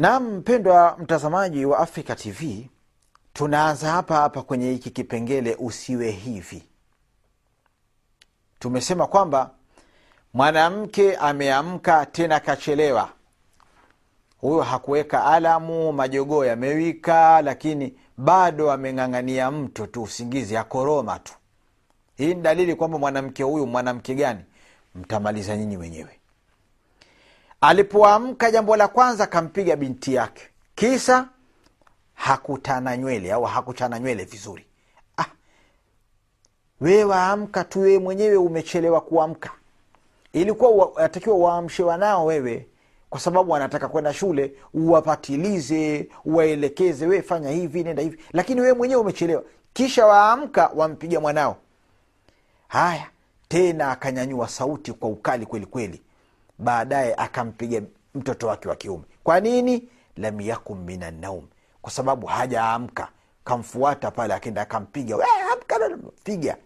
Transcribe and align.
Naam, 0.00 0.36
mpendwa 0.36 0.96
mtazamaji 0.98 1.64
wa 1.64 1.78
Africa 1.78 2.16
TV, 2.16 2.70
tunaanza 3.32 3.90
hapa 3.90 4.14
hapa 4.16 4.42
kwenye 4.42 4.70
hiki 4.70 4.90
kipengele 4.90 5.54
usiwe 5.58 6.10
hivi. 6.10 6.62
Tumesema 8.58 9.06
kwamba 9.06 9.50
mwanamke 10.34 11.16
ameamka 11.16 12.06
tena 12.06 12.40
kachelewa, 12.40 13.08
huyo 14.38 14.62
hakuweka 14.62 15.24
alamu, 15.24 15.92
majogoo 15.92 16.44
yamewika, 16.44 17.42
lakini 17.42 17.94
bado 18.16 18.72
ameng'ang'ania 18.72 19.50
mto 19.50 19.86
tu, 19.86 20.02
usingizi 20.02 20.56
akoroma 20.56 21.18
tu. 21.18 21.32
Hii 22.16 22.34
ni 22.34 22.42
dalili 22.42 22.74
kwamba 22.74 22.98
mwanamke 22.98 23.42
huyu 23.42 23.66
mwanamke 23.66 24.14
gani? 24.14 24.40
Mtamaliza 24.94 25.56
nyinyi 25.56 25.76
wenyewe. 25.76 26.19
Alipoamka 27.60 28.50
jambo 28.50 28.76
la 28.76 28.88
kwanza 28.88 29.24
akampiga 29.24 29.76
binti 29.76 30.14
yake, 30.14 30.42
kisa 30.74 31.28
hakutana 32.14 32.96
nywele 32.96 33.32
au 33.32 33.44
hakuchana 33.44 33.98
nywele 33.98 34.24
vizuri. 34.24 34.64
Ah, 35.18 35.24
wewe 36.80 37.04
waamka 37.04 37.64
tu, 37.64 37.80
wewe 37.80 37.98
mwenyewe 37.98 38.36
umechelewa 38.36 39.00
kuamka. 39.00 39.50
Ilikuwa 40.32 40.92
natakiwa 41.02 41.36
waamshe 41.36 41.82
wanao 41.82 42.26
wewe, 42.26 42.66
kwa 43.10 43.20
sababu 43.20 43.52
wanataka 43.52 43.88
kwenda 43.88 44.14
shule, 44.14 44.52
uwapatilize, 44.74 46.08
uwaelekeze, 46.24 47.06
we 47.06 47.22
fanya 47.22 47.50
hivi, 47.50 47.84
nenda 47.84 48.02
hivi, 48.02 48.18
lakini 48.32 48.60
wewe 48.60 48.72
mwenyewe 48.74 49.00
umechelewa, 49.00 49.42
kisha 49.72 50.06
waamka 50.06 50.70
wampiga 50.74 51.20
mwanao. 51.20 51.56
Haya 52.68 53.06
tena, 53.48 53.90
akanyanyua 53.90 54.48
sauti 54.48 54.92
kwa 54.92 55.08
ukali 55.08 55.46
kweli 55.46 55.66
kweli 55.66 56.02
baadaye 56.60 57.14
akampiga 57.14 57.82
mtoto 58.14 58.46
wake 58.46 58.68
wa 58.68 58.76
kiume. 58.76 59.04
Kwa 59.24 59.40
nini? 59.40 59.88
lam 60.16 60.40
yakun 60.40 60.78
min 60.78 61.02
anaum 61.02 61.46
kwa 61.82 61.92
sababu 61.92 62.26
hajaamka. 62.26 63.08
Kamfuata 63.44 64.10
pale, 64.10 64.34
akenda 64.34 64.62
akampiga, 64.62 65.16
piga. 66.24 66.56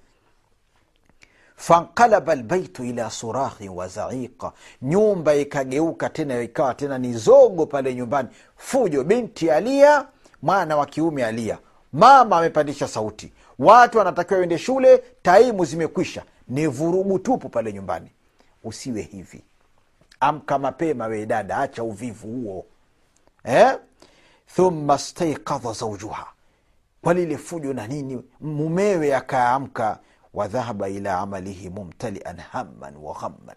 fanqalaba 1.57 2.35
lbaitu 2.35 2.85
ila 2.85 3.11
surahin 3.11 3.69
wa 3.69 3.89
zaiqa, 3.89 4.53
nyumba 4.83 5.35
ikageuka 5.35 6.09
tena, 6.11 6.43
ikawa 6.43 6.75
tena 6.75 6.99
ni 6.99 7.13
zogo 7.13 7.67
pale 7.67 7.95
nyumbani, 7.95 8.29
fujo. 8.57 9.05
Binti 9.05 9.51
alia, 9.51 10.07
mwana 10.43 10.77
wa 10.77 10.87
kiume 10.87 11.25
alia, 11.25 11.59
mama 11.93 12.39
amepandisha 12.39 12.89
sauti, 12.89 13.33
watu 13.59 13.99
wanatakiwa 13.99 14.41
wende 14.41 14.59
shule, 14.59 15.05
taimu 15.23 15.65
zimekwisha, 15.65 16.25
ni 16.49 16.67
vurugu 16.67 17.19
tupu 17.19 17.49
pale 17.49 17.73
nyumbani. 17.73 18.11
Usiwe 18.65 19.03
hivi 19.03 19.43
Amka 20.21 20.59
mapema 20.59 21.07
we 21.07 21.27
dada, 21.27 21.59
acha 21.59 21.83
uvivu 21.85 22.29
huo 22.29 22.67
eh? 23.45 23.79
Thumma 24.57 24.99
staikadha 24.99 25.73
zaujuha, 25.73 26.27
kwa 27.03 27.15
lile 27.15 27.39
fujo 27.39 27.73
na 27.73 27.87
nini, 27.87 28.23
mumewe 28.41 29.15
akaamka. 29.17 29.99
Wadhahaba 30.35 30.89
ila 30.89 31.19
amalihi 31.19 31.71
mumtalian 31.71 32.37
hamman 32.41 32.97
wa 32.97 33.15
ghamman, 33.15 33.57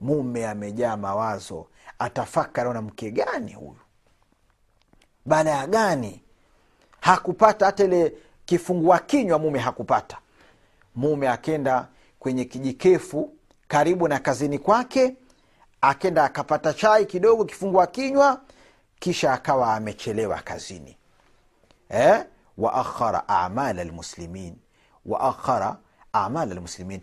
mume 0.00 0.46
amejaa 0.48 0.96
mawazo, 0.96 1.66
atafakari 1.98 2.70
na 2.72 2.82
mke 2.82 3.10
gani 3.10 3.52
huyu, 3.52 3.76
balaa 5.26 5.66
gani? 5.66 6.22
Hakupata 7.00 7.66
hata 7.66 7.84
ile 7.84 8.12
kifungua 8.44 8.98
kinywa, 8.98 9.38
mume 9.38 9.58
hakupata. 9.58 10.16
Mume 10.94 11.28
akenda 11.28 11.88
kwenye 12.18 12.44
kijikefu 12.44 13.32
karibu 13.68 14.08
na 14.08 14.18
kazini 14.18 14.58
kwake 14.58 15.16
akenda 15.80 16.24
akapata 16.24 16.72
chai 16.72 17.06
kidogo, 17.06 17.44
kifungua 17.44 17.86
kinywa, 17.86 18.40
kisha 18.98 19.32
akawa 19.32 19.74
amechelewa 19.74 20.38
kazini 20.42 20.96
eh? 21.88 22.24
waakhara 22.58 23.28
amala 23.28 23.84
lmuslimin, 23.84 24.56
waakhara 25.06 25.76
amala 26.12 26.54
lmuslimin, 26.54 27.00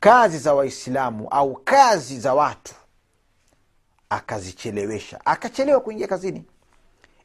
kazi 0.00 0.38
za 0.38 0.54
Waislamu 0.54 1.28
au 1.28 1.54
kazi 1.64 2.20
za 2.20 2.34
watu 2.34 2.74
akazichelewesha, 4.10 5.20
akachelewa 5.26 5.80
kuingia 5.80 6.06
kazini. 6.06 6.44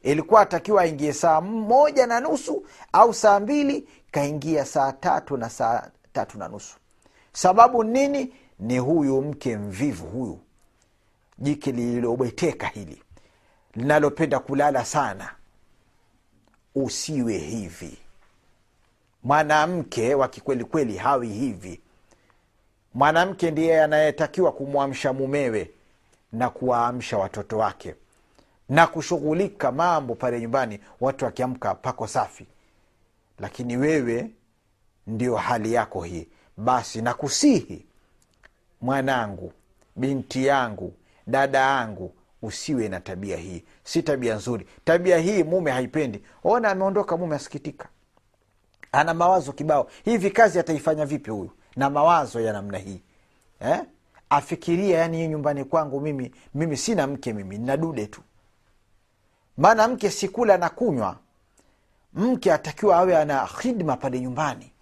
Ilikuwa 0.02 0.40
atakiwa 0.40 0.82
aingie 0.82 1.12
saa 1.12 1.40
moja 1.40 2.06
na 2.06 2.20
nusu 2.20 2.66
au 2.92 3.14
saa 3.14 3.40
mbili, 3.40 3.88
kaingia 4.10 4.64
saa 4.64 4.92
tatu 4.92 5.36
na 5.36 5.50
saa 5.50 5.90
tatu 6.12 6.38
na 6.38 6.48
nusu. 6.48 6.76
Sababu 7.32 7.84
nini? 7.84 8.34
Ni 8.58 8.78
huyu 8.78 9.22
mke 9.22 9.56
mvivu 9.56 10.06
huyu 10.06 10.38
jike 11.38 11.72
lililobweteka 11.72 12.66
hili 12.66 13.02
linalopenda 13.74 14.38
kulala 14.38 14.84
sana. 14.84 15.34
Usiwe 16.74 17.38
hivi. 17.38 17.98
Mwanamke 19.22 20.14
wa 20.14 20.28
kikwelikweli 20.28 20.96
hawi 20.96 21.28
hivi. 21.28 21.80
Mwanamke 22.94 23.50
ndiye 23.50 23.82
anayetakiwa 23.82 24.52
kumwamsha 24.52 25.12
mumewe 25.12 25.70
na 26.32 26.50
kuwaamsha 26.50 27.18
watoto 27.18 27.58
wake 27.58 27.94
na 28.68 28.86
kushughulika 28.86 29.72
mambo 29.72 30.14
pale 30.14 30.40
nyumbani, 30.40 30.80
watu 31.00 31.24
wakiamka 31.24 31.74
pako 31.74 32.06
safi. 32.06 32.46
Lakini 33.38 33.76
wewe 33.76 34.30
ndio 35.06 35.36
hali 35.36 35.72
yako 35.72 36.02
hii. 36.02 36.28
Basi 36.56 37.02
nakusihi 37.02 37.86
mwanangu, 38.80 39.52
binti 39.96 40.46
yangu 40.46 40.94
dada 41.26 41.58
yangu 41.58 42.14
usiwe 42.42 42.88
na 42.88 43.00
tabia 43.00 43.36
hii, 43.36 43.64
si 43.84 44.02
tabia 44.02 44.34
nzuri. 44.34 44.66
Tabia 44.84 45.18
hii 45.18 45.42
mume 45.42 45.70
haipendi. 45.70 46.22
Ona, 46.44 46.70
ameondoka 46.70 47.16
mume, 47.16 47.36
asikitika, 47.36 47.88
ana 48.92 49.14
mawazo 49.14 49.52
kibao. 49.52 49.90
Hivi 50.04 50.30
kazi 50.30 50.58
ataifanya 50.58 51.06
vipi 51.06 51.30
huyu 51.30 51.50
na 51.76 51.90
mawazo 51.90 52.40
ya 52.40 52.52
namna 52.52 52.78
hii 52.78 53.02
eh? 53.60 53.80
Afikiria 54.30 54.98
yani, 54.98 55.28
nyumbani 55.28 55.64
kwangu 55.64 56.00
mimi, 56.00 56.34
mimi 56.54 56.76
sina 56.76 57.06
mke, 57.06 57.32
mimi 57.32 57.58
nina 57.58 57.76
dude 57.76 58.06
tu. 58.06 58.20
Maana 59.56 59.88
mke 59.88 60.10
sikula 60.10 60.56
na 60.58 60.68
kunywa, 60.68 61.16
mke 62.14 62.52
atakiwa 62.52 62.96
awe 62.96 63.16
ana 63.16 63.46
khidma 63.46 63.96
pale 63.96 64.20
nyumbani. 64.20 64.72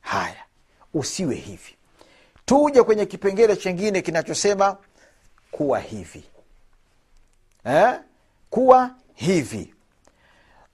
Haya, 0.00 0.44
usiwe 0.94 1.34
hivi. 1.34 1.74
Tuje 2.44 2.82
kwenye 2.82 3.06
kipengele 3.06 3.56
chengine 3.56 4.02
kinachosema 4.02 4.76
kuwa 5.56 5.78
hivi 5.80 6.24
eh? 7.64 8.00
kuwa 8.50 8.90
hivi. 9.14 9.74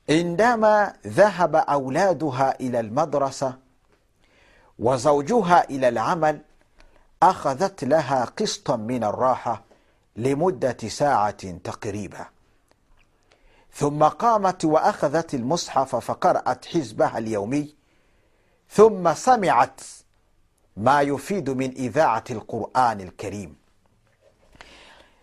indama 0.06 0.94
dhahaba 1.04 1.68
auladuha 1.68 2.54
ila 2.58 2.82
lmadrasa 2.82 3.56
wa 4.78 4.96
zaujuha 4.96 5.66
ila 5.66 5.90
lamal 5.90 6.40
akhadhat 7.20 7.82
laha 7.82 8.26
qistan 8.26 8.80
min 8.80 9.02
alraha 9.02 9.62
limuddati 10.16 10.90
saatin 10.90 11.60
taqriba 11.60 12.30
thumma 13.78 14.10
qamat 14.10 14.64
wa 14.64 14.82
akhadhat 14.82 15.34
almushafa 15.34 16.00
faqara'at 16.00 16.66
hizbaha 16.66 17.18
alyawmiy 17.18 17.66
thumma 18.76 19.14
sami'at 19.14 19.82
ma 20.76 21.00
yufidu 21.02 21.54
min 21.54 21.72
idha'ati 21.76 22.32
alquran 22.32 23.00
alkarim 23.00 23.59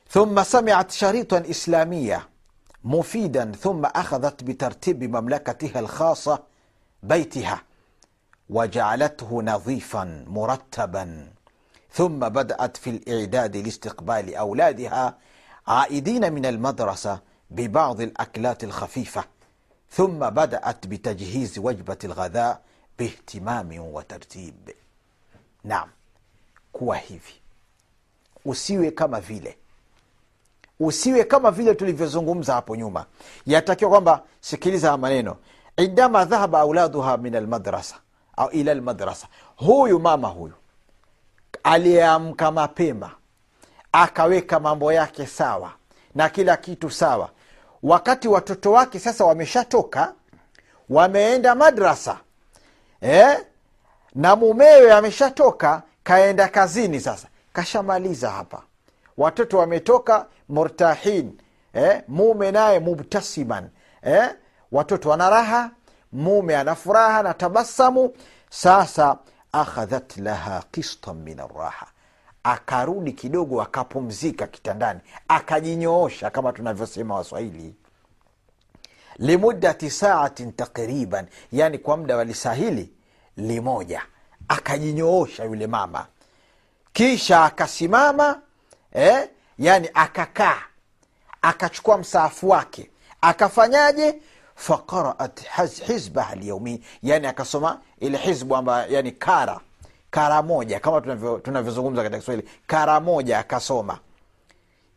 ثم 0.09 0.43
سمعت 0.43 0.91
شريطا 0.91 1.43
إسلامية 1.49 2.29
مفيدا 2.83 3.51
ثم 3.51 3.85
أخذت 3.85 4.43
بترتيب 4.43 5.03
مملكتها 5.03 5.79
الخاصة 5.79 6.43
بيتها 7.03 7.63
وجعلته 8.49 9.41
نظيفا 9.43 10.25
مرتبا. 10.27 11.31
ثم 11.91 12.19
بدأت 12.19 12.77
في 12.77 12.89
الإعداد 12.89 13.57
لاستقبال 13.57 14.35
أولادها 14.35 15.17
عائدين 15.67 16.33
من 16.33 16.45
المدرسة 16.45 17.19
ببعض 17.49 18.01
الأكلات 18.01 18.63
الخفيفة. 18.63 19.23
ثم 19.91 20.19
بدأت 20.29 20.87
بتجهيز 20.87 21.59
وجبة 21.59 21.97
الغذاء 22.03 22.61
باهتمام 22.99 23.79
وترتيب. 23.79 24.69
نعم 25.63 25.89
kuwa 26.73 26.97
hivi 26.97 27.33
usiwe 28.45 28.91
kama 28.91 29.19
usiwe 30.79 31.23
kama 31.23 31.51
vile 31.51 31.75
tulivyozungumza 31.75 32.53
hapo 32.53 32.75
nyuma. 32.75 33.05
Yatakiwa 33.45 33.91
kwamba 33.91 34.21
sikiliza 34.41 34.97
maneno, 34.97 35.35
indama 35.77 36.25
dhahaba 36.25 36.59
auladuha 36.59 37.17
min 37.17 37.35
almadrasa 37.35 37.95
au 38.37 38.49
ila 38.49 38.71
almadrasa. 38.71 39.27
Huyu 39.55 39.99
mama 39.99 40.27
huyu 40.27 40.53
aliyeamka 41.63 42.51
mapema 42.51 43.11
akaweka 43.91 44.59
mambo 44.59 44.93
yake 44.93 45.25
sawa 45.25 45.71
na 46.15 46.29
kila 46.29 46.57
kitu 46.57 46.91
sawa, 46.91 47.29
wakati 47.83 48.27
watoto 48.27 48.71
wake 48.71 48.99
sasa 48.99 49.25
wameshatoka 49.25 50.13
wameenda 50.89 51.55
madrasa 51.55 52.17
eh? 53.01 53.39
na 54.15 54.35
mumewe 54.35 54.93
ameshatoka 54.93 55.81
kaenda 56.03 56.47
kazini, 56.47 56.99
sasa 56.99 57.27
kashamaliza 57.53 58.29
hapa 58.31 58.61
watoto 59.17 59.57
wametoka 59.57 60.25
murtahin 60.49 61.37
eh, 61.73 62.03
mume 62.07 62.51
naye 62.51 62.79
mubtasiman 62.79 63.69
eh, 64.01 64.29
watoto 64.71 65.09
wana 65.09 65.29
raha 65.29 65.71
mume 66.11 66.57
ana 66.57 66.75
furaha 66.75 67.23
na 67.23 67.33
tabasamu. 67.33 68.13
Sasa 68.49 69.17
akhadhat 69.51 70.17
laha 70.17 70.63
kistan 70.71 71.15
min 71.15 71.39
arraha. 71.39 71.87
Akarudi 72.43 73.11
kidogo 73.13 73.61
akapumzika 73.61 74.47
kitandani 74.47 74.99
akajinyoosha 75.27 76.29
kama 76.29 76.53
tunavyosema 76.53 77.15
waswahili. 77.15 77.75
Limuddati 79.17 79.89
saatin 79.89 80.51
takriban 80.51 81.25
yani 81.51 81.77
kwa 81.77 81.97
muda 81.97 82.17
wa 82.17 82.23
lisahili 82.23 82.93
limoja. 83.37 84.01
Akajinyoosha 84.47 85.43
yule 85.43 85.67
mama. 85.67 86.07
Kisha 86.93 87.43
akasimama 87.45 88.41
eh, 88.93 89.29
yani 89.59 89.89
akakaa 89.93 90.61
akachukua 91.41 91.97
msaafu 91.97 92.49
wake 92.49 92.89
akafanyaje? 93.21 94.15
Faqaraat 94.55 95.41
hizbaha 95.87 96.35
lyaumi 96.35 96.83
yani 97.03 97.27
akasoma 97.27 97.79
ile 97.99 98.17
hizbu 98.17 98.55
ambayo 98.55 98.91
yani 98.93 99.11
kara 99.11 99.59
kara 100.11 100.41
moja 100.41 100.79
kama 100.79 100.97
tunavyo- 100.99 101.39
tunavyozungumza 101.39 102.03
katika 102.03 102.19
kiswahili 102.19 102.49
kara 102.67 102.99
moja 102.99 103.39
akasoma. 103.39 103.99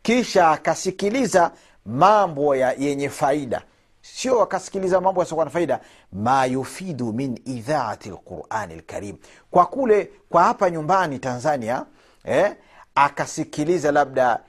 Kisha 0.01 0.49
akasikiliza 0.51 1.51
mambo 1.85 2.55
ya 2.55 2.71
yenye 2.73 3.09
faida. 3.09 3.61
Sio 4.01 4.41
akasikiliza 4.41 5.01
mambo 5.01 5.21
yasiokuwa 5.21 5.45
na 5.45 5.51
faida. 5.51 5.79
Ma 6.13 6.45
yufidu 6.45 7.13
min 7.13 7.39
idhaati 7.45 8.09
lqurani 8.09 8.75
lkarim 8.75 9.17
kwa 9.51 9.65
kule 9.65 10.11
kwa 10.29 10.43
hapa 10.43 10.69
nyumbani 10.69 11.19
tanzania 11.19 11.85
eh, 12.23 12.55
akasikiliza 12.95 13.91
labda 13.91 14.39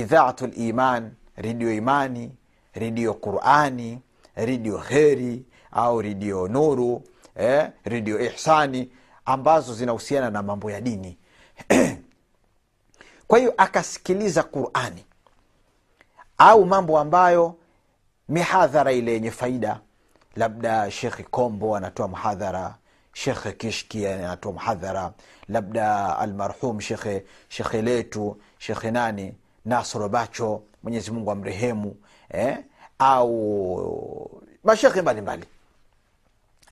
idhaatu 0.00 0.46
liman 0.46 1.12
redio 1.36 1.72
imani 1.74 2.32
redio 2.74 3.14
qurani 3.14 4.00
redio 4.36 4.78
kheri 4.78 5.44
au 5.72 6.00
redio 6.02 6.48
nuru 6.48 7.02
eh, 7.36 7.70
redio 7.84 8.20
ihsani 8.20 8.90
ambazo 9.24 9.74
zinahusiana 9.74 10.30
na 10.30 10.42
mambo 10.42 10.70
ya 10.70 10.80
dini. 10.80 11.18
Kwa 13.28 13.38
hiyo 13.38 13.54
akasikiliza 13.56 14.42
qurani 14.42 15.04
au 16.38 16.66
mambo 16.66 16.98
ambayo 16.98 17.56
mihadhara 18.28 18.92
ile 18.92 19.12
yenye 19.12 19.30
faida 19.30 19.80
labda 20.36 20.90
shekhe 20.90 21.22
kombo 21.22 21.76
anatoa 21.76 22.08
mhadhara 22.08 22.74
shekhe 23.12 23.52
kishki 23.52 24.06
anatoa 24.06 24.52
mhadhara 24.52 25.12
labda 25.48 26.18
almarhum 26.18 26.80
shekhe 26.80 27.24
shekhe 27.48 27.82
letu 27.82 28.40
shekhe 28.58 28.90
nani 28.90 29.34
nasro 29.64 30.08
bacho 30.08 30.62
mwenyezi 30.82 31.10
mungu 31.10 31.30
amrehemu 31.30 31.96
eh? 32.30 32.58
au 32.98 34.42
mashekhe 34.64 35.02
mbalimbali. 35.02 35.44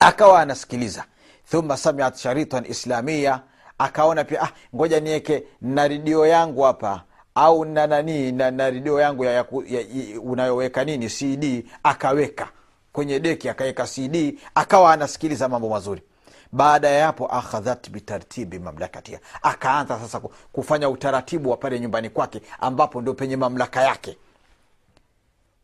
Akawa 0.01 0.41
anasikiliza. 0.41 1.05
Thumma 1.51 1.77
samiat 1.77 2.17
sharitan 2.17 2.67
islamia 2.69 3.41
akaona 3.79 4.25
pia 4.25 4.43
ah, 4.43 4.51
ngoja 4.75 5.01
nieke 5.01 5.43
na 5.61 5.89
redio 5.89 6.27
yangu 6.27 6.63
hapa 6.63 7.03
au 7.35 7.65
na 7.65 7.87
nani 7.87 8.33
na, 8.33 8.51
na 8.51 8.71
redio 8.71 9.01
yangu 9.01 9.25
ya, 9.25 9.33
ya, 9.33 9.45
ya, 9.67 9.81
ya, 9.81 10.21
unayoweka 10.21 10.85
nini 10.85 11.09
cd 11.09 11.65
akaweka. 11.83 12.49
Kwenye 12.93 13.21
deki 13.21 13.49
akaweka 13.49 13.87
cd 13.87 14.39
akawa 14.55 14.93
anasikiliza 14.93 15.49
mambo 15.49 15.69
mazuri 15.69 16.03
baada 16.53 16.89
ya 16.89 17.07
hapo 17.07 17.27
akhadhat 17.27 17.91
bitartibi 17.91 18.59
mamlakatiha. 18.59 19.21
Akaanza 19.43 19.99
sasa 19.99 20.21
kufanya 20.53 20.89
utaratibu 20.89 21.51
wa 21.51 21.57
pale 21.57 21.81
nyumbani 21.81 22.11
kwake 22.11 22.43
ambapo 22.61 23.01
ndio 23.01 23.15
penye 23.15 23.37
mamlaka 23.37 23.83
yake. 23.83 24.17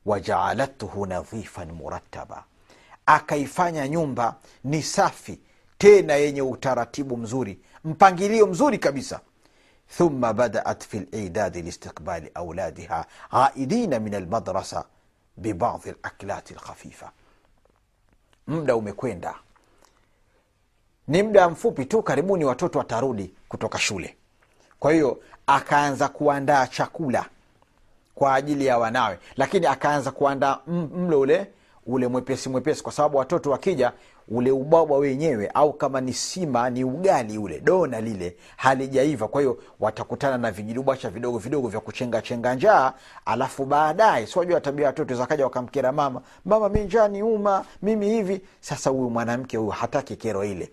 Wajaalathu 0.07 1.07
nadhifan 1.07 1.73
murattaba. 1.73 2.45
Akaifanya 3.07 3.89
nyumba 3.89 4.37
ni 4.65 4.83
safi 4.83 5.41
tena 5.79 6.15
yenye 6.15 6.43
utaratibu 6.43 7.17
mzuri 7.17 7.61
mpangilio 7.85 8.47
mzuri 8.47 8.79
kabisa. 8.79 9.21
Thumma 9.97 10.33
badaat 10.33 10.87
fi 10.87 10.99
lidadi 11.13 11.63
liistiqbali 11.63 12.31
auladiha 12.35 13.07
aidina 13.31 14.01
min 14.01 14.15
almadrasa 14.15 14.85
bibadhi 15.37 15.95
laklati 16.05 16.55
lkhafifa 16.55 17.11
muda 18.47 18.77
umekwenda 18.77 19.35
ni 21.09 21.23
muda 21.23 21.49
mfupi 21.49 21.85
tu 21.85 22.03
karibuni 22.03 22.45
watoto 22.45 22.79
watarudi 22.79 23.31
kutoka 23.49 23.79
shule. 23.79 24.17
Kwa 24.81 24.93
hiyo 24.93 25.19
akaanza 25.47 26.09
kuandaa 26.09 26.67
chakula 26.67 27.25
kwa 28.15 28.35
ajili 28.35 28.67
ya 28.67 28.79
wanawe. 28.79 29.19
Lakini 29.37 29.67
akaanza 29.67 30.11
kuandaa 30.11 30.59
mlo 30.67 31.21
ule 31.21 31.47
ule 31.87 32.09
mwepesi 32.09 32.49
mwepesi 32.49 32.83
kwa 32.83 32.93
sababu 32.93 33.17
watoto 33.19 33.51
wakija 33.51 33.93
ule 34.29 34.51
ubwabwa 34.51 34.99
wenyewe 34.99 35.51
au 35.55 35.73
kama 35.73 36.01
ni 36.01 36.13
sima 36.13 36.71
ni 36.71 36.85
ugali 36.85 37.39
ule 37.39 37.61
dona 37.61 38.01
lile 38.01 38.37
halijaiva. 38.57 39.29
Kwa 39.29 39.41
hiyo 39.41 39.59
watakutana 39.81 40.39
na 40.39 40.51
vijidubwacha 40.51 41.11
vidogo 41.11 41.39
vidogo 41.39 41.69
vya 41.69 41.81
kuchenga 41.81 42.23
chenga 42.23 42.55
njaa 42.55 42.93
alafu 43.25 43.65
baadaye 43.65 44.27
siwajua 44.27 44.61
tabia 44.61 44.87
watoto 44.87 45.15
zakaja 45.15 45.45
wakamkera 45.45 45.93
mama 45.93 46.23
mama 46.45 46.69
mi 46.69 46.81
njaa 46.85 47.09
ni 47.09 47.23
uma 47.23 47.65
mimi 47.83 48.09
hivi. 48.09 48.41
Sasa 48.61 48.91
huyu 48.91 49.11
mwanamke 49.11 49.57
huyu 49.57 49.71
hataki 49.71 50.17
kero 50.17 50.45
ile 50.45 50.71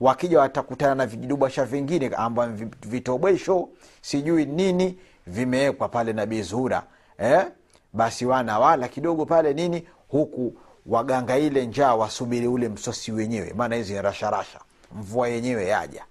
wakija 0.00 0.40
watakutana 0.40 0.94
na 0.94 1.06
vijidubasha 1.06 1.64
vingine 1.64 2.08
ambavyo 2.08 2.68
vitobwesho 2.86 3.68
sijui 4.02 4.44
nini 4.46 4.98
vimewekwa 5.26 5.88
pale 5.88 6.12
na 6.12 6.26
bizura 6.26 6.82
eh? 7.18 7.46
basi 7.92 8.26
wana 8.26 8.58
wala 8.58 8.88
kidogo 8.88 9.26
pale 9.26 9.54
nini 9.54 9.86
huku 10.08 10.54
waganga 10.86 11.38
ile 11.38 11.66
njaa 11.66 11.94
wasubiri 11.94 12.46
ule 12.46 12.68
msosi 12.68 13.12
wenyewe 13.12 13.52
maana 13.56 13.76
hizi 13.76 13.92
ni 13.92 14.02
rasharasha 14.02 14.60
mvua 14.94 15.28
yenyewe 15.28 15.66
yaja. 15.66 16.04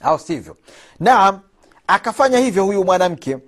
Au 0.00 0.18
sivyo? 0.18 0.56
Naam 1.00 1.40
akafanya 1.86 2.38
hivyo 2.38 2.64
huyu 2.64 2.84
mwanamke. 2.84 3.38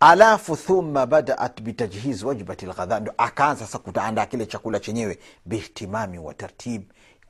Alafu 0.00 0.56
thumma 0.56 1.06
badaat 1.06 1.60
bitajhiz 1.62 2.22
wajbati 2.22 2.66
lghadha 2.66 3.00
ndo 3.00 3.14
akaanza 3.18 3.66
sasa 3.66 3.78
kutaandaa 3.78 4.26
kile 4.26 4.46
chakula 4.46 4.80
chenyewe 4.80 5.18
bihtimami 5.46 6.18
wa 6.18 6.34
tartib 6.34 6.82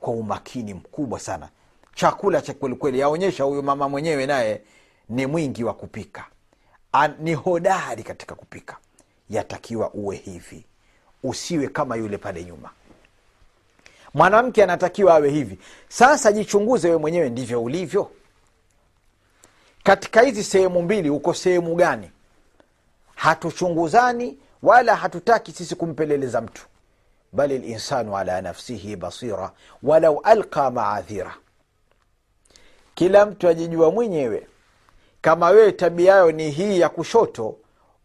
kwa 0.03 0.13
umakini 0.13 0.73
mkubwa 0.73 1.19
sana. 1.19 1.49
Chakula 1.95 2.41
cha 2.41 2.53
kwelikweli 2.53 2.99
yaonyesha 2.99 3.43
huyu 3.43 3.63
mama 3.63 3.89
mwenyewe 3.89 4.25
naye 4.25 4.61
ni 5.09 5.25
mwingi 5.25 5.63
wa 5.63 5.73
kupika. 5.73 6.25
Ni 7.19 7.33
hodari 7.33 8.03
katika 8.03 8.35
kupika. 8.35 8.77
Yatakiwa 9.29 9.91
uwe 9.93 10.15
hivi. 10.15 10.65
Usiwe 11.23 11.67
kama 11.67 11.95
yule 11.95 12.17
pale 12.17 12.43
nyuma. 12.43 12.69
Mwanamke 14.13 14.63
anatakiwa 14.63 15.13
awe 15.15 15.29
hivi. 15.29 15.59
Sasa 15.89 16.31
jichunguze 16.31 16.89
we 16.89 16.97
mwenyewe 16.97 17.29
ndivyo 17.29 17.63
ulivyo. 17.63 18.11
Katika 19.83 20.21
hizi 20.21 20.43
sehemu 20.43 20.81
mbili 20.81 21.09
uko 21.09 21.33
sehemu 21.33 21.75
gani? 21.75 22.11
Hatuchunguzani 23.15 24.37
wala 24.63 24.95
hatutaki 24.95 25.51
sisi 25.51 25.75
kumpeleleza 25.75 26.41
mtu 26.41 26.65
bali 27.33 27.57
linsanu 27.57 28.17
ala 28.17 28.41
nafsihi 28.41 28.95
basira 28.95 29.51
walau 29.83 30.19
alqa 30.19 30.71
maadhira 30.71 31.35
kila 32.95 33.25
mtu 33.25 33.47
ajijua 33.47 33.91
mwenyewe 33.91 34.47
kama 35.21 35.49
wewe 35.49 35.71
tabia 35.71 36.11
yayo 36.13 36.31
ni 36.31 36.51
hii 36.51 36.79
ya 36.79 36.89
kushoto 36.89 37.55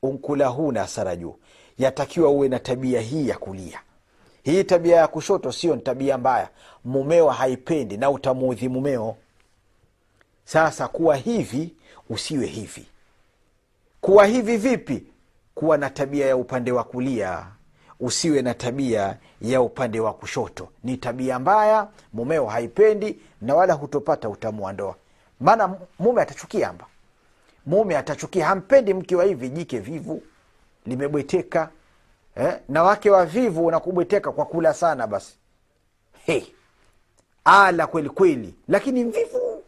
unkula 0.02 0.46
huna 0.46 0.80
hasara 0.80 1.16
juu 1.16 1.36
yatakiwa 1.78 2.30
uwe 2.30 2.48
na 2.48 2.58
tabia 2.58 3.00
hii 3.00 3.28
ya 3.28 3.38
kulia 3.38 3.80
hii 4.42 4.64
tabia 4.64 4.96
ya 4.96 5.08
kushoto 5.08 5.52
sio 5.52 5.76
ni 5.76 5.82
tabia 5.82 6.18
mbaya 6.18 6.48
mumeo 6.84 7.28
haipendi 7.28 7.96
na 7.96 8.10
utamuudhi 8.10 8.68
mumeo 8.68 9.16
sasa 10.44 10.88
kuwa 10.88 11.16
hivi 11.16 11.74
usiwe 12.10 12.46
hivi 12.46 12.86
kuwa 14.00 14.26
hivi 14.26 14.56
vipi 14.56 15.06
kuwa 15.54 15.78
na 15.78 15.90
tabia 15.90 16.26
ya 16.26 16.36
upande 16.36 16.72
wa 16.72 16.84
kulia 16.84 17.46
usiwe 18.00 18.42
na 18.42 18.54
tabia 18.54 19.16
ya 19.40 19.60
upande 19.62 20.00
wa 20.00 20.12
kushoto. 20.14 20.68
Ni 20.84 20.96
tabia 20.96 21.38
mbaya 21.38 21.88
mumeo 22.12 22.46
haipendi 22.46 23.18
na 23.42 23.54
wala 23.54 23.74
hutopata 23.74 24.28
utamu 24.28 24.64
wa 24.64 24.72
ndoa. 24.72 24.94
Maana 25.40 25.74
mume 25.98 26.22
atachukia 26.22 26.68
amba 26.68 26.86
mume 27.66 27.96
atachukia 27.96 28.46
hampendi 28.46 28.94
mke 28.94 29.16
wa 29.16 29.24
hivi 29.24 29.48
jike 29.48 29.78
vivu 29.78 30.22
limebweteka 30.86 31.68
eh? 32.36 32.58
na 32.68 32.82
wake 32.82 33.10
wa 33.10 33.26
vivu 33.26 33.66
unakubweteka 33.66 34.32
kwa 34.32 34.44
kula 34.44 34.74
sana 34.74 35.06
basi. 35.06 35.34
Hey. 36.26 36.42
ala 37.44 37.86
kweli 37.86 38.08
kweli 38.10 38.54
lakini 38.68 39.04
mvivu. 39.04 39.62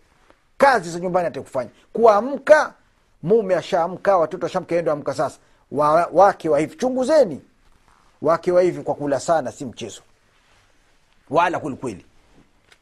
Kazi 0.59 0.91
za 0.91 1.01
nyumbani 1.01 1.27
atakufanya. 1.27 1.71
Kuamka 1.93 2.75
mume 3.23 3.55
ashaamka 3.57 4.17
watoto 4.19 4.47
ashamka 4.47 4.75
endo 4.77 4.93
amka 4.93 5.15
sasa. 5.15 5.39
Wa, 5.71 6.09
wake 6.13 6.49
wa 6.49 6.59
hivi 6.61 6.77
chunguzeni 6.77 7.41
wake 8.23 8.53
wa 8.53 8.63
hivi 8.63 8.83
kwa 8.83 8.95
kula 8.95 9.21
sana 9.21 9.53
si 9.53 9.65
mchezo. 9.65 10.03
Wala 11.31 11.59
kwelikweli 11.61 12.07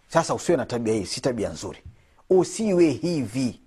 sasa 0.08 0.34
usiwe 0.34 0.56
na 0.56 0.66
tabia 0.66 0.94
hii 0.94 1.06
si 1.06 1.20
tabia 1.20 1.48
nzuri. 1.48 1.82
Usiwe 2.30 2.90
hivi. 2.90 3.60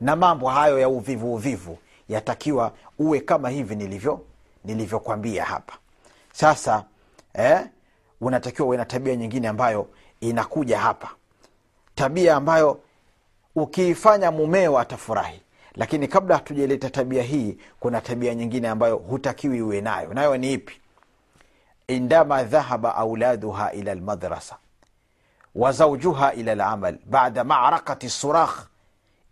Na 0.00 0.16
mambo 0.16 0.48
hayo 0.48 0.78
ya 0.78 0.88
uvivu 0.88 1.34
uvivu 1.34 1.78
yatakiwa 2.08 2.72
uwe 2.98 3.20
kama 3.20 3.48
hivi 3.50 3.76
nilivyo 3.76 4.20
nilivyokwambia 4.64 5.44
hapa. 5.44 5.72
Sasa 6.32 6.84
eh, 7.34 7.60
unatakiwa 8.20 8.68
uwe 8.68 8.76
na 8.76 8.84
tabia 8.84 9.16
nyingine 9.16 9.48
ambayo 9.48 9.88
inakuja 10.20 10.78
hapa. 10.78 11.10
Tabia 11.94 12.36
ambayo 12.36 12.80
ukiifanya 13.54 14.30
mumeo 14.30 14.78
atafurahi 14.78 15.40
lakini 15.74 16.08
kabla 16.08 16.34
hatujaileta 16.36 16.90
tabia 16.90 17.22
hii 17.22 17.58
kuna 17.80 18.00
tabia 18.00 18.34
nyingine 18.34 18.68
ambayo 18.68 18.96
hutakiwi 18.96 19.62
uwe 19.62 19.80
nayo. 19.80 20.14
Nayo 20.14 20.36
ni 20.36 20.52
ipi? 20.52 20.80
Indama 21.88 22.42
dhahaba 22.44 22.94
auladuha 22.96 23.72
ila 23.72 23.94
lmadrasa 23.94 24.56
وزوجها 25.54 26.32
إلى 26.32 26.52
العمل 26.52 26.98
بعد 27.06 27.38
معركة 27.38 28.06
الصراخ 28.06 28.66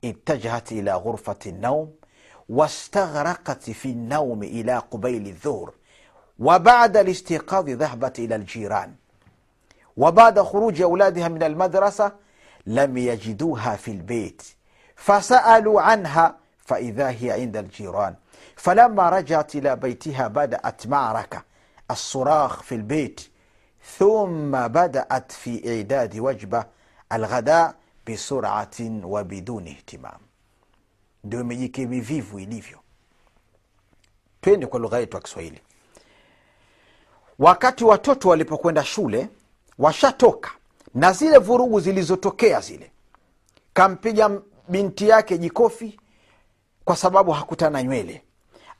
اتجهت 0.04 0.72
إلى 0.72 0.94
غرفة 0.94 1.36
النوم 1.46 1.92
واستغرقت 2.48 3.70
في 3.70 3.88
النوم 3.90 4.42
إلى 4.42 4.78
قبيل 4.78 5.26
الظهر 5.26 5.72
وبعد 6.38 6.96
الاستيقاظ 6.96 7.68
ذهبت 7.68 8.18
إلى 8.18 8.34
الجيران 8.34 8.94
وبعد 9.96 10.40
خروج 10.40 10.82
أولادها 10.82 11.28
من 11.28 11.42
المدرسة 11.42 12.12
لم 12.66 12.98
يجدوها 12.98 13.76
في 13.76 13.90
البيت 13.90 14.42
فسألوا 14.97 15.81
عنها 15.81 16.37
فإذا 16.65 17.09
هي 17.09 17.31
عند 17.31 17.57
الجيران 17.57 18.15
فلما 18.55 19.09
رجعت 19.09 19.55
إلى 19.55 19.75
بيتها 19.75 20.27
بدأت 20.27 20.87
معركة 20.87 21.43
الصراخ 21.91 22.61
في 22.63 22.75
البيت 22.75 23.21
ثم 23.97 24.51
بدأت 24.67 25.31
في 25.31 25.77
إعداد 25.77 26.17
وجبة 26.19 26.65
الغداء 27.13 27.75
بسرعة 28.09 28.77
وبدون 29.03 29.67
اهتمام 29.67 30.19
ndio 31.23 31.39
imejike 31.41 31.85
vivivu 31.85 32.39
ilivyo 32.39 32.79
twende 34.41 34.65
kwa 34.67 34.79
lugha 34.79 34.99
yetu 34.99 35.17
ya 35.17 35.23
kiswahili 35.23 35.61
wakati 37.39 37.83
watoto 37.83 38.29
walipokwenda 38.29 38.83
shule 38.83 39.29
washatoka 39.79 40.51
na 40.93 41.11
zile 41.11 41.37
vurugu 41.37 41.79
zilizotokea 41.79 42.59
zile 42.59 42.91
kampiga 43.73 44.41
binti 44.68 45.08
yake 45.08 45.38
jikofi 45.38 46.00
kwa 46.84 46.96
sababu 46.96 47.32
hakutana 47.32 47.82
nywele. 47.82 48.22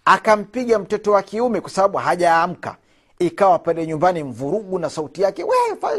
Akampiga 0.04 0.78
mtoto 0.78 1.12
wa 1.12 1.22
kiume 1.22 1.60
kwa 1.60 1.70
sababu 1.70 1.98
hajaamka. 1.98 2.76
Ikawa 3.18 3.58
pale 3.58 3.86
nyumbani 3.86 4.24
mvurugu 4.24 4.78
na 4.78 4.90
sauti 4.90 5.22
yake 5.22 5.44
fa, 5.80 5.90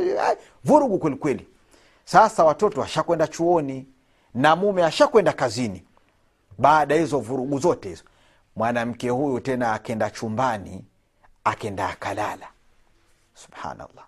vurugu 0.64 1.00
kwelikweli 1.00 1.48
sasa 2.06 2.44
watoto 2.44 2.84
ashakwenda 2.84 3.28
chuoni 3.28 3.88
na 4.34 4.56
mume 4.56 4.84
ashakwenda 4.84 5.34
kazini. 5.34 5.84
Baada 6.58 6.96
hizo 6.96 7.20
vurugu 7.20 7.60
zote 7.60 7.90
hizo 7.90 8.04
mwanamke 8.56 9.10
huyu 9.10 9.40
tena 9.40 9.74
akenda 9.74 10.10
chumbani 10.10 10.86
akenda 11.44 11.90
akalala. 11.90 12.48
Subhanallah. 13.34 14.06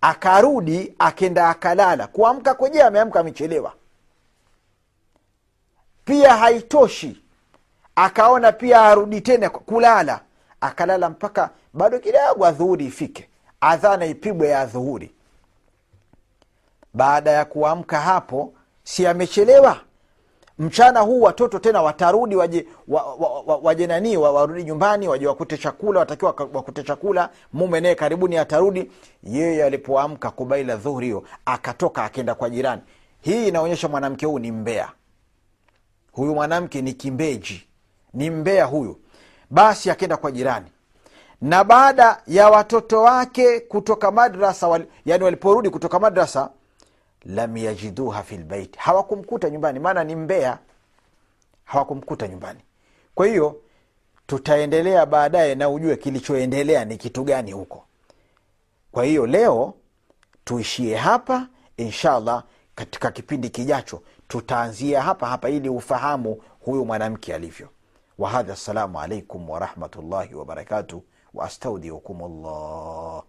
Akarudi 0.00 0.94
akenda 0.98 1.48
akalala. 1.48 2.06
Kuamka 2.06 2.54
kwenyewe 2.54 2.84
ameamka 2.84 3.20
amechelewa 3.20 3.72
pia 6.10 6.36
haitoshi. 6.36 7.22
Akaona 7.96 8.52
pia 8.52 8.82
arudi 8.82 9.20
tena 9.20 9.50
kulala. 9.50 10.20
Akalala 10.60 11.10
mpaka 11.10 11.50
bado 11.74 11.98
kidogo 11.98 12.46
adhuhuri 12.46 12.84
ifike. 12.86 13.28
Adhana 13.60 14.06
ipigwe 14.06 14.48
ya 14.48 14.60
adhuhuri. 14.60 15.12
Baada 16.94 17.30
ya 17.30 17.44
kuamka 17.44 18.00
hapo 18.00 18.52
si 18.82 19.06
amechelewa. 19.06 19.80
Mchana 20.58 21.00
huu 21.00 21.20
watoto 21.22 21.58
tena 21.58 21.82
watarudi 21.82 22.36
waje 22.36 22.66
wa, 22.88 23.02
wa, 23.14 23.40
wa, 23.40 23.56
waje 23.56 23.86
nanii 23.86 24.16
warudi 24.16 24.64
nyumbani 24.64 25.08
waje 25.08 25.26
wakute 25.26 25.58
chakula 25.58 26.00
watakiwa 26.00 26.34
wakute 26.52 26.82
chakula. 26.82 27.30
Mume 27.52 27.80
naye 27.80 27.94
karibuni 27.94 28.38
atarudi. 28.38 28.90
Yeye 29.22 29.64
alipoamka 29.64 30.30
kubaila 30.30 30.76
dhuhuri 30.76 31.06
hiyo 31.06 31.24
akatoka 31.44 32.04
akenda 32.04 32.34
kwa 32.34 32.50
jirani. 32.50 32.82
Hii 33.20 33.48
inaonyesha 33.48 33.88
mwanamke 33.88 34.26
huu 34.26 34.38
ni 34.38 34.52
mbea 34.52 34.92
huyu 36.12 36.34
mwanamke 36.34 36.82
ni 36.82 36.92
kimbeji 36.92 37.66
ni 38.14 38.30
mbea 38.30 38.64
huyu. 38.64 39.00
Basi 39.50 39.90
akenda 39.90 40.16
kwa 40.16 40.30
jirani. 40.30 40.66
Na 41.40 41.64
baada 41.64 42.22
ya 42.26 42.48
watoto 42.50 43.02
wake 43.02 43.60
kutoka 43.60 44.10
madrasa 44.10 44.68
wal, 44.68 44.86
yani 45.04 45.24
waliporudi 45.24 45.70
kutoka 45.70 45.98
madrasa 45.98 46.50
lam 47.24 47.56
yajiduha 47.56 48.22
fi 48.22 48.36
lbeit 48.36 48.76
hawakumkuta 48.76 49.50
nyumbani 49.50 49.78
maana 49.78 50.04
ni 50.04 50.16
mbea. 50.16 50.58
Hawakumkuta 51.64 52.28
nyumbani. 52.28 52.60
Kwa 53.14 53.26
hiyo 53.26 53.56
tutaendelea 54.26 55.06
baadaye 55.06 55.54
na 55.54 55.68
ujue 55.70 55.96
kilichoendelea 55.96 56.84
ni 56.84 56.96
kitu 56.96 57.24
gani 57.24 57.52
huko. 57.52 57.84
Kwa 58.92 59.04
hiyo 59.04 59.26
leo 59.26 59.74
tuishie 60.44 60.96
hapa 60.96 61.46
inshallah 61.76 62.44
katika 62.74 63.10
kipindi 63.10 63.48
kijacho 63.50 64.02
tutaanzia 64.30 65.02
hapa 65.02 65.26
hapa 65.26 65.48
ili 65.48 65.68
ufahamu 65.68 66.42
huyu 66.60 66.84
mwanamke 66.84 67.34
alivyo. 67.34 67.68
Wahadha 68.18 68.52
assalamu 68.52 69.00
alaikum 69.00 69.50
warahmatullahi 69.50 70.34
wabarakatuh 70.34 71.00
waastaudhiukum 71.34 72.18
llah 72.42 73.22